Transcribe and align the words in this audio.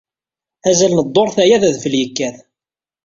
Azal 0.69 0.93
n 0.97 0.99
ddurt 1.05 1.37
aya 1.43 1.61
d 1.61 1.63
udfel 1.69 1.93
yekkat. 2.01 2.37